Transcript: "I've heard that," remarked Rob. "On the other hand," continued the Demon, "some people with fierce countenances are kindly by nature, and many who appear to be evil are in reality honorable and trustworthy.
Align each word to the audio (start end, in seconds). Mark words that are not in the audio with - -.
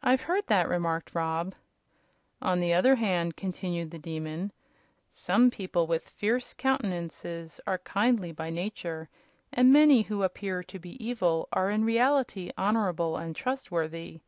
"I've 0.00 0.20
heard 0.20 0.46
that," 0.46 0.68
remarked 0.68 1.12
Rob. 1.12 1.56
"On 2.40 2.60
the 2.60 2.72
other 2.72 2.94
hand," 2.94 3.34
continued 3.36 3.90
the 3.90 3.98
Demon, 3.98 4.52
"some 5.10 5.50
people 5.50 5.88
with 5.88 6.08
fierce 6.08 6.54
countenances 6.56 7.60
are 7.66 7.78
kindly 7.78 8.30
by 8.30 8.50
nature, 8.50 9.08
and 9.52 9.72
many 9.72 10.02
who 10.02 10.22
appear 10.22 10.62
to 10.62 10.78
be 10.78 11.04
evil 11.04 11.48
are 11.52 11.68
in 11.68 11.84
reality 11.84 12.52
honorable 12.56 13.16
and 13.16 13.34
trustworthy. 13.34 14.20